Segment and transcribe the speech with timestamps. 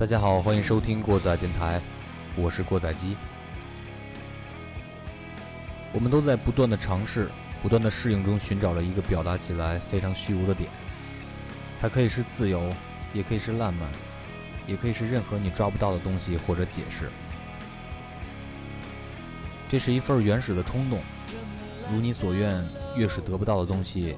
[0.00, 1.78] 大家好，欢迎收听过载电台，
[2.34, 3.18] 我是过载机。
[5.92, 7.28] 我们都在不断的尝试、
[7.62, 10.70] 不断的适应中寻找着一个表达起来非常虚无的点。
[11.82, 12.72] 它可以是自由，
[13.12, 13.86] 也可以是浪漫，
[14.66, 17.10] 也可以是任何你抓不到的东西或者解释。
[19.68, 20.98] 这是一份原始的冲动，
[21.92, 24.16] 如你所愿，越是得不到的东西，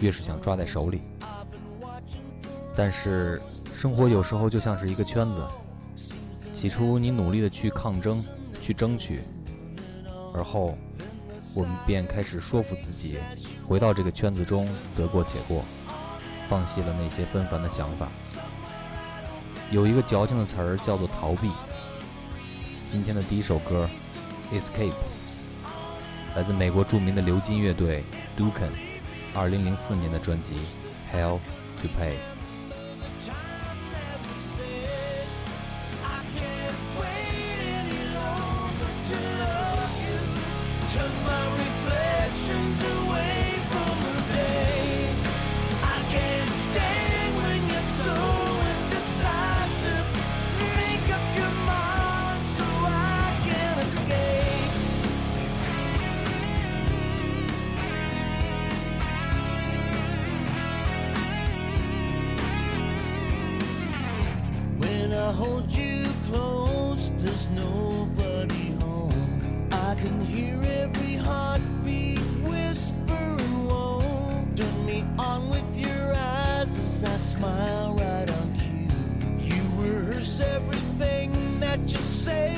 [0.00, 1.02] 越是想抓在手里。
[2.74, 3.38] 但是。
[3.74, 5.44] 生活有时候就像是一个圈子，
[6.54, 8.24] 起初你努力的去抗争、
[8.62, 9.20] 去争取，
[10.32, 10.78] 而后
[11.54, 13.18] 我们便开始说服自己，
[13.66, 15.64] 回到这个圈子中得过且过，
[16.48, 18.08] 放弃了那些纷繁的想法。
[19.70, 21.50] 有一个矫情的词儿叫做逃避。
[22.90, 23.90] 今天的第一首歌
[24.56, 24.90] 《Escape》
[26.36, 28.04] 来自美国著名的流金乐队
[28.38, 28.70] Dukan，
[29.34, 30.54] 二零零四年的专辑
[31.12, 31.40] 《Hell
[31.82, 32.12] to Pay》。
[67.54, 69.68] nobody home.
[69.72, 74.00] I can hear every heartbeat whispering, whoa.
[74.56, 78.88] Turn me on with your eyes as I smile right on cue.
[79.38, 82.53] You rehearse everything that you say.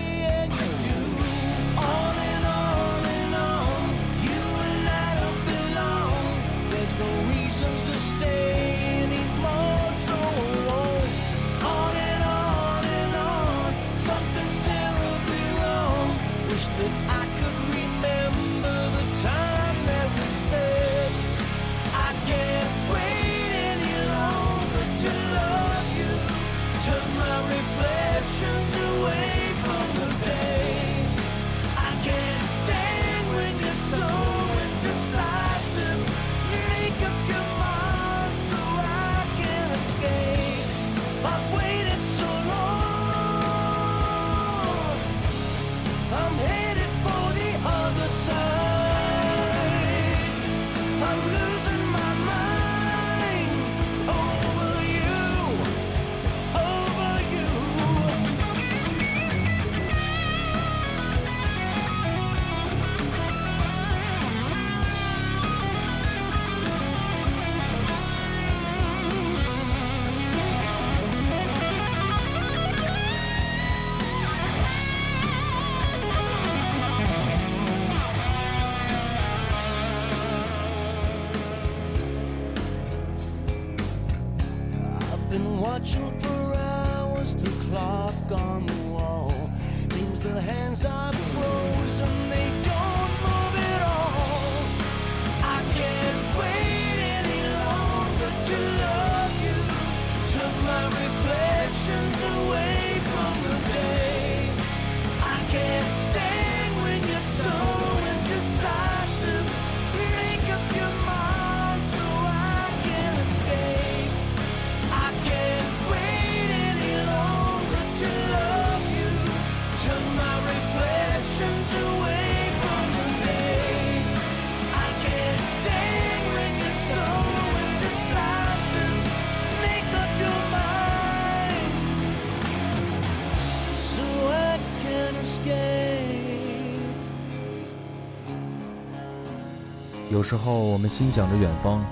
[140.26, 141.84] 有时候我们心想着远方，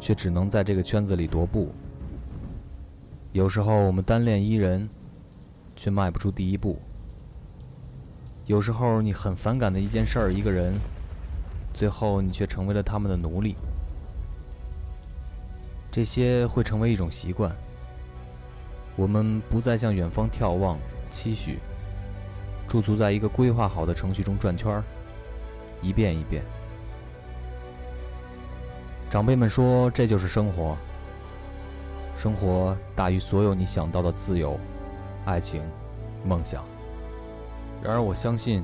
[0.00, 1.68] 却只能在这个圈子里踱步；
[3.30, 4.90] 有时候我们单恋一人，
[5.76, 6.74] 却迈不出第一步；
[8.46, 10.74] 有时候你很反感的一件事儿、一个人，
[11.72, 13.54] 最后你却成为了他们的奴隶。
[15.88, 17.54] 这些会成为一种习惯，
[18.96, 20.76] 我们不再向远方眺望、
[21.12, 21.60] 期许，
[22.66, 24.82] 驻足在一个规划好的程序中转圈儿，
[25.80, 26.42] 一遍一遍。
[29.10, 30.76] 长辈们说，这就是生活。
[32.16, 34.56] 生活大于所有你想到的自由、
[35.24, 35.60] 爱情、
[36.24, 36.64] 梦想。
[37.82, 38.62] 然而，我相信，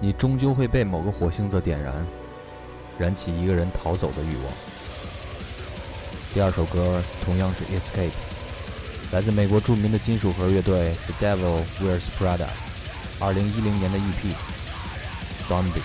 [0.00, 1.94] 你终究会被某个火星子点燃，
[2.98, 4.52] 燃起一个人逃走的欲望。
[6.34, 8.08] 第二首歌同样是《Escape》，
[9.12, 12.48] 来自美国著名的金属核乐队 The Devil Wears Prada，
[13.20, 14.34] 二零一零年的 EP
[15.48, 15.78] 《Zombie》。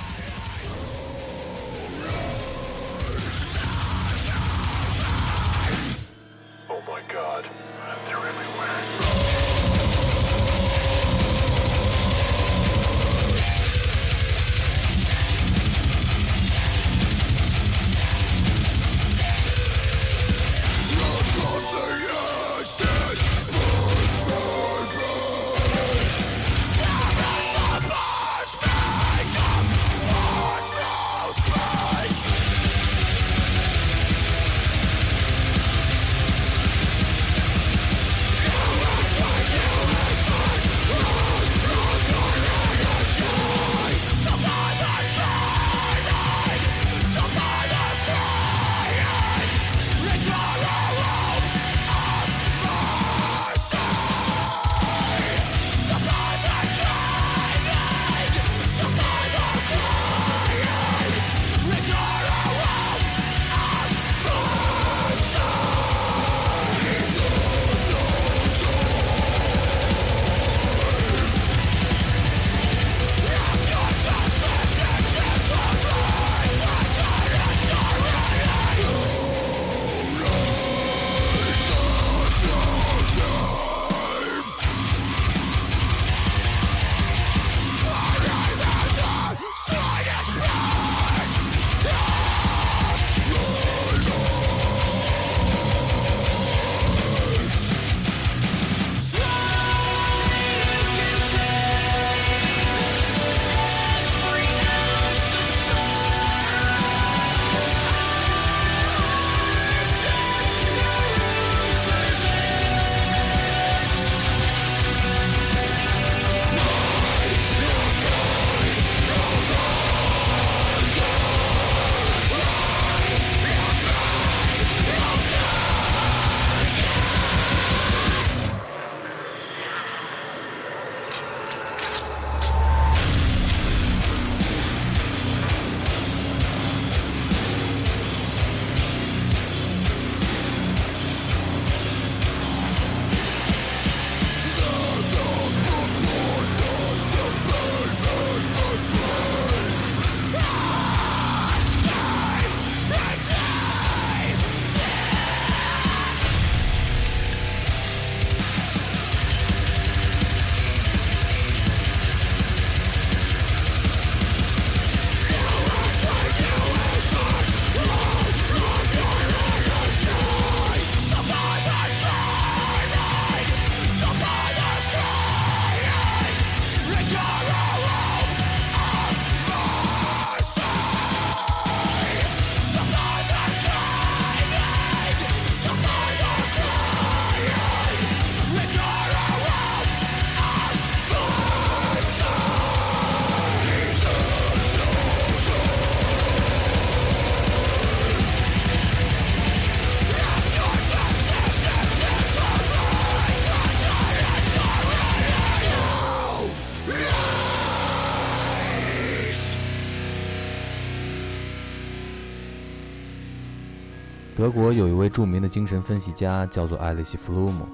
[214.48, 217.68] 德国有一位著名的精神分析家，叫做艾利希·弗鲁姆。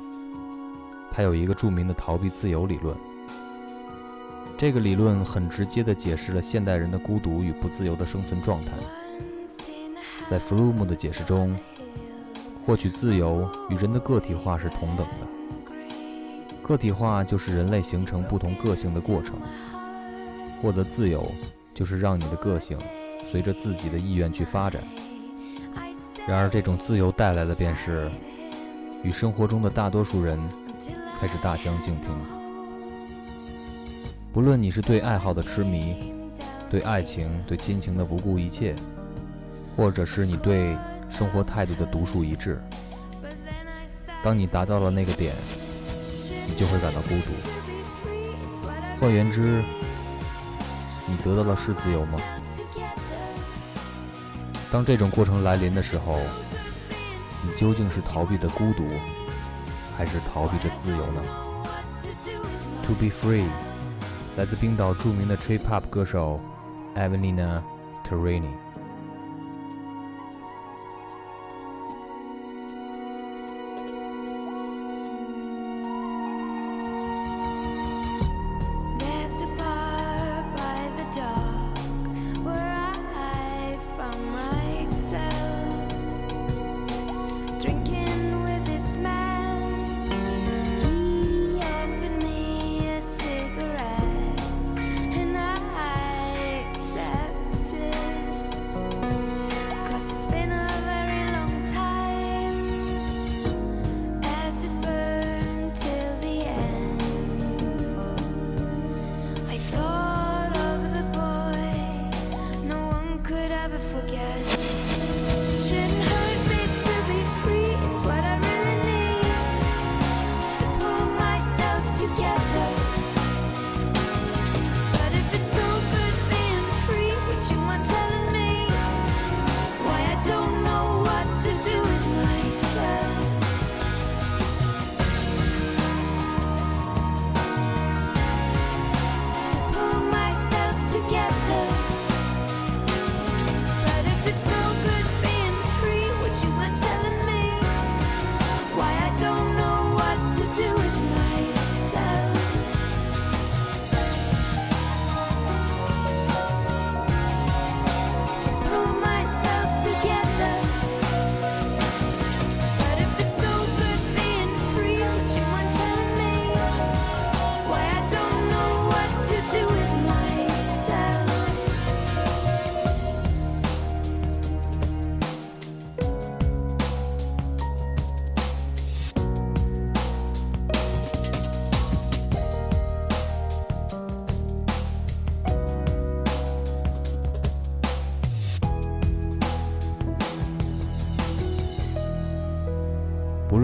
[1.11, 2.97] 他有一个著名的逃避自由理论。
[4.57, 8.71] 这个理论很直接地解释了现代人的孤独与不自由的生存状态。
[10.27, 11.55] 在弗鲁姆的解释中，
[12.65, 15.27] 获取自由与人的个体化是同等的。
[16.63, 19.35] 个体化就是人类形成不同个性的过程，
[20.59, 21.31] 获得自由
[21.71, 22.75] 就是让你的个性
[23.31, 24.81] 随着自己的意愿去发展。
[26.25, 28.09] 然而，这种自由带来的便是，
[29.03, 30.39] 与生活中的大多数人
[31.19, 32.09] 开始大相径庭。
[34.31, 36.13] 不论你是对爱好的痴迷，
[36.69, 38.73] 对爱情、对亲情的不顾一切，
[39.75, 42.59] 或者是你对生活态度的独树一帜，
[44.23, 45.35] 当你达到了那个点，
[46.47, 47.33] 你就会感到孤独。
[48.97, 49.61] 换言之，
[51.05, 52.17] 你得到了是自由吗？
[54.73, 56.17] 当这种过程来临的时候，
[57.43, 58.87] 你究竟是逃避着孤独，
[59.95, 61.21] 还是逃避着自由呢
[62.87, 63.45] ？To be free，
[64.35, 66.41] 来自冰岛著名的 trip hop 歌手
[66.95, 67.61] Evelina
[68.03, 68.49] Terrini。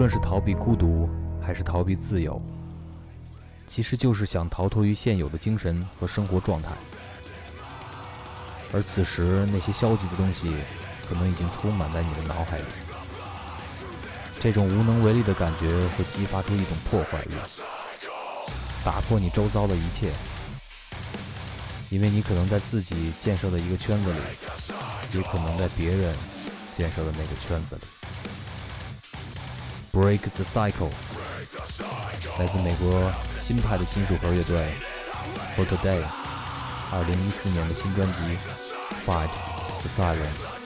[0.00, 1.10] 无论是逃避孤独，
[1.42, 2.40] 还是逃避自由，
[3.66, 6.70] 其实就是想逃脱于现有的精神和生活状态。
[8.72, 10.54] 而此时，那些消极的东西，
[11.06, 12.64] 可能已经充满在你的脑海里。
[14.40, 17.34] 这种无能为力的感觉，会激发出一种破坏力，
[18.82, 20.10] 打破你周遭的一切。
[21.90, 24.18] 因为你可能在自己建设的一个圈子里，
[25.12, 26.16] 也可能在别人
[26.74, 27.82] 建设的那个圈子里。
[29.92, 30.88] Break the cycle，
[32.38, 34.68] 来自美国新派的金属核乐队
[35.56, 36.04] For Today，
[36.92, 38.14] 二零一四年的新专辑
[39.04, 39.30] 《Fight
[39.80, 40.56] the Silence》。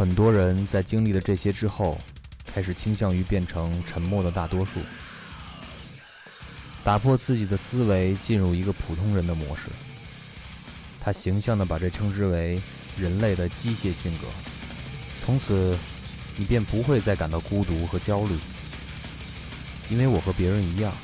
[0.00, 1.98] 很多人在经历了这些之后，
[2.54, 4.80] 开始倾向于变成沉默的大多数，
[6.82, 9.64] 打破自己的思维，进入一个普通人的模式。
[11.02, 12.58] 他形象地把这称之为
[12.96, 14.26] 人类的机械性格。
[15.22, 15.76] 从此，
[16.34, 18.34] 你便不会再感到孤独和焦虑，
[19.90, 20.94] 因为我和别人一样，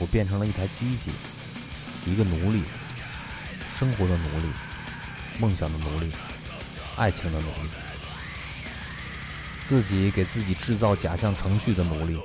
[0.00, 1.12] 我变成了一台机器，
[2.04, 2.60] 一个奴隶，
[3.78, 4.48] 生活的奴隶，
[5.38, 6.10] 梦想的奴隶。
[6.98, 7.68] 爱情的奴隶，
[9.68, 12.20] 自己给自己制造假象程序的奴隶，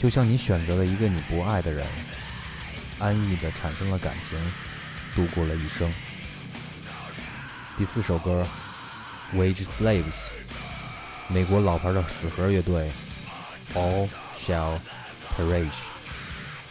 [0.00, 1.86] 就像你选择了一个你不爱的人，
[2.98, 4.38] 安逸的产生了感情，
[5.14, 5.92] 度过了一生。
[7.76, 8.46] 第四首歌
[9.34, 10.28] Wage Slaves，
[11.28, 12.90] 美国老牌的死核乐队
[13.74, 14.08] All
[14.42, 14.78] Shall
[15.36, 15.76] Perish，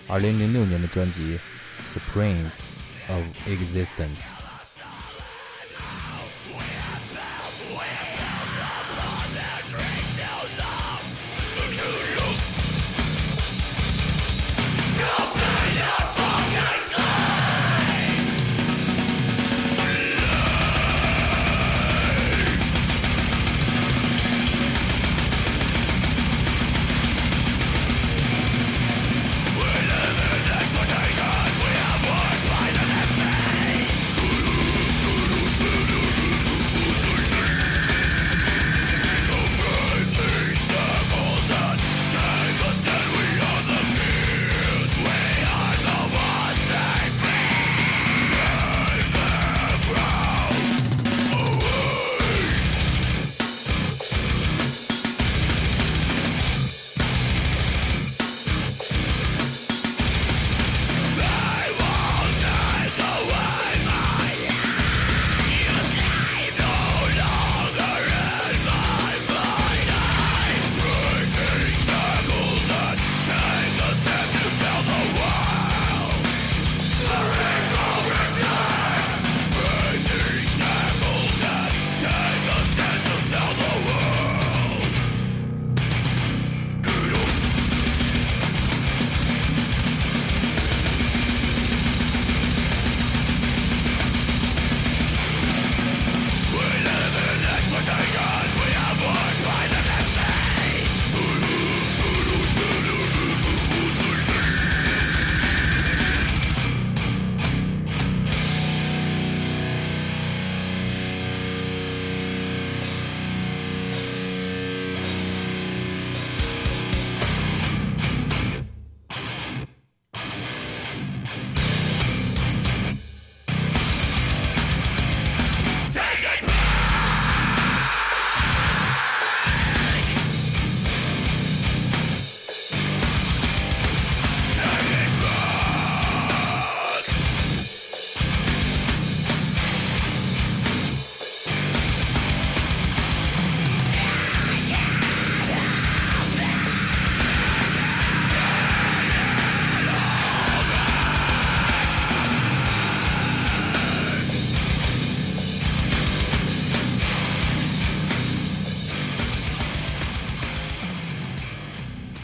[0.07, 1.37] 二零零六年的专辑
[1.93, 2.61] The Prince
[3.07, 4.32] of Existence。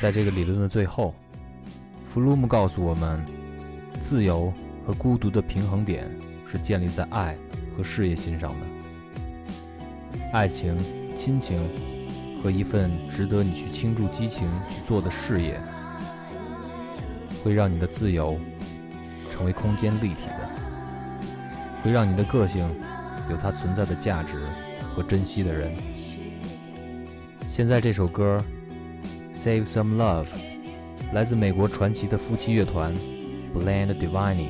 [0.09, 1.13] 在这个理论的最后，
[2.03, 3.23] 弗鲁姆告诉我们，
[4.03, 4.51] 自由
[4.83, 6.09] 和孤独的平衡点
[6.51, 7.37] 是建立在爱
[7.77, 8.65] 和事业心上的。
[10.33, 10.75] 爱情、
[11.15, 11.61] 亲情
[12.41, 15.61] 和一份值得你去倾注激情去做的事业，
[17.43, 18.35] 会让你的自由
[19.29, 20.49] 成为空间立体的，
[21.83, 22.67] 会让你的个性
[23.29, 24.39] 有它存在的价值
[24.91, 25.71] 和珍惜的人。
[27.47, 28.43] 现在这首歌。
[29.41, 30.27] Save Some Love，
[31.13, 32.93] 来自美国传奇的夫妻乐团
[33.55, 34.47] Bland Divine。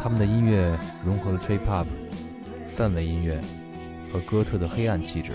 [0.00, 1.86] 他们的音乐融合了 Trip Hop、
[2.78, 3.40] 氛围音乐
[4.12, 5.32] 和哥特的黑暗气质，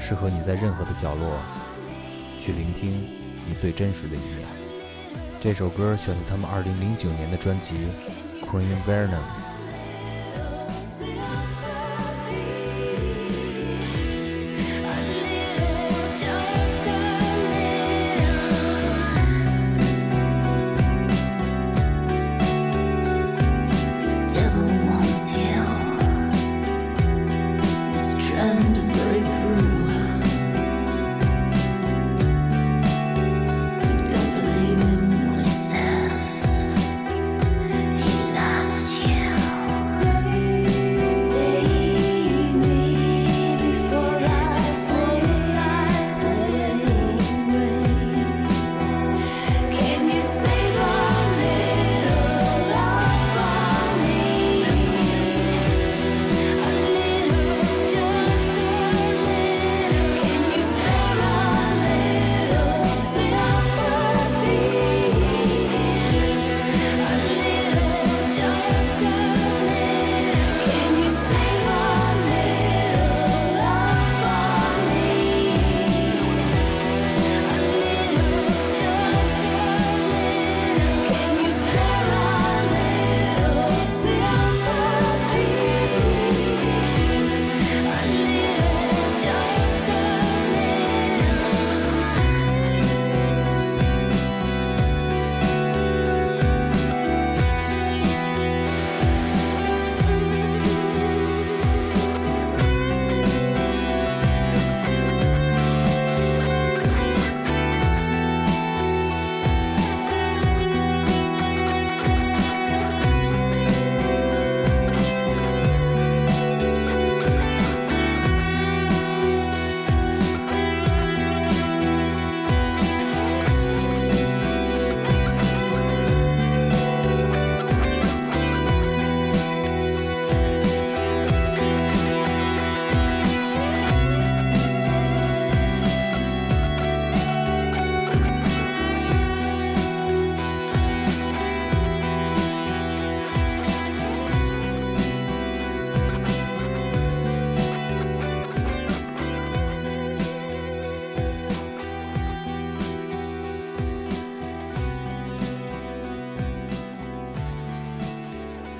[0.00, 1.38] 适合你在任何的角落
[2.40, 2.90] 去聆听
[3.46, 4.48] 你最真实的一面。
[5.38, 7.76] 这首歌选自他们2009年的专辑
[8.44, 9.10] 《Queen Venom》。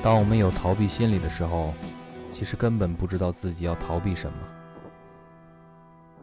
[0.07, 1.75] 当我们有逃避心理的时候，
[2.31, 4.39] 其实根本不知道自己要逃避什么。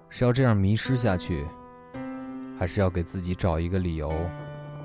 [0.08, 1.46] 是要这样迷失下去，
[2.58, 4.10] 还是要给自己找一个理由，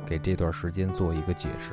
[0.05, 1.71] 给这段时间做一个解释？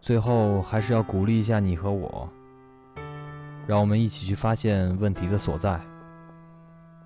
[0.00, 2.28] 最后，还是要鼓励一下你和我，
[3.66, 5.76] 让我们一起去发现问题的所在，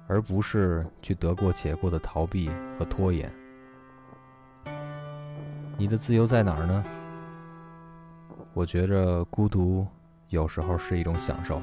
[0.08, 3.32] 而不是去得过且过的逃避和拖延。
[5.82, 6.84] 你的自由在哪儿呢？
[8.54, 9.84] 我觉着孤独
[10.28, 11.60] 有时候是一种享受。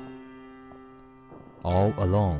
[1.64, 2.40] All Alone，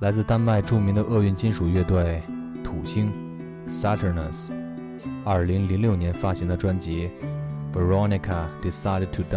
[0.00, 2.22] 来自丹麦著名的厄运金属乐队
[2.62, 3.10] 土星
[3.68, 4.52] Saturnus，
[5.24, 7.10] 二零零六年发行的专辑
[7.76, 9.34] 《Veronica Decided to Die》。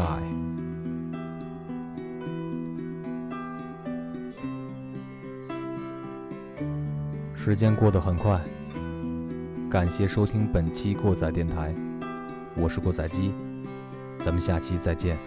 [7.33, 8.39] 时间过得很快，
[9.69, 11.75] 感谢收听本期过载电台，
[12.55, 13.33] 我是过载机，
[14.17, 15.17] 咱们下期再见。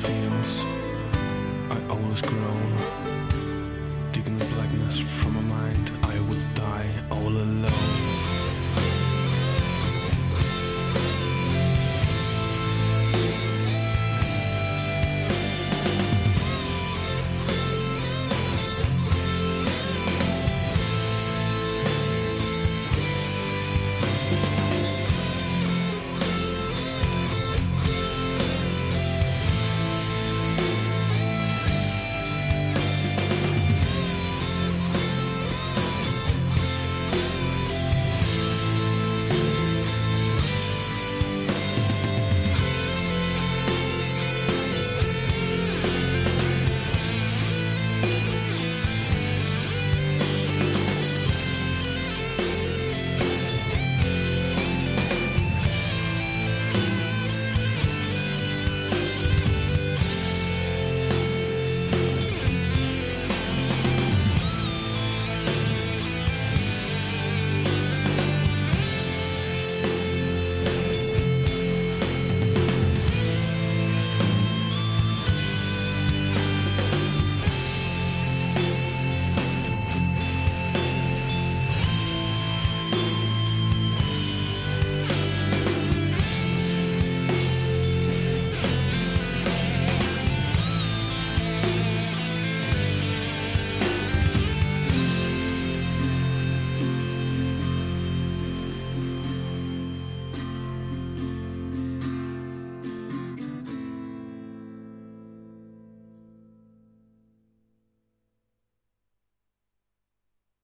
[0.00, 0.62] feels.
[1.70, 2.72] I always groan,
[4.12, 5.92] digging the blackness from my mind.
[6.04, 8.49] I will die all alone.